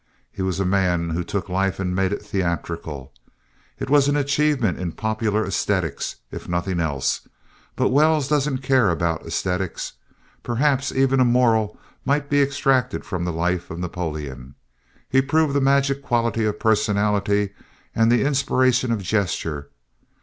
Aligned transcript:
Here 0.31 0.43
was 0.45 0.59
a 0.59 0.65
man 0.65 1.11
who 1.11 1.23
took 1.23 1.47
life 1.47 1.79
and 1.79 1.95
made 1.95 2.11
it 2.11 2.23
theatrical. 2.23 3.13
It 3.77 3.87
was 3.87 4.07
an 4.07 4.17
achievement 4.17 4.79
in 4.79 4.93
popular 4.93 5.45
æsthetics, 5.45 6.15
if 6.31 6.49
nothing 6.49 6.79
else, 6.79 7.27
but 7.75 7.89
Wells 7.89 8.27
doesn't 8.27 8.63
care 8.63 8.89
about 8.89 9.23
æsthetics. 9.25 9.91
Perhaps 10.41 10.91
even 10.91 11.19
a 11.19 11.23
moral 11.23 11.77
might 12.03 12.31
be 12.31 12.41
extracted 12.41 13.05
from 13.05 13.25
the 13.25 13.31
life 13.31 13.69
of 13.69 13.77
Napoleon. 13.77 14.55
He 15.07 15.21
proved 15.21 15.53
the 15.53 15.61
magic 15.61 16.01
quality 16.01 16.45
of 16.45 16.57
personality 16.59 17.51
and 17.93 18.11
the 18.11 18.23
inspiration 18.23 18.91
of 18.91 19.03
gesture. 19.03 19.69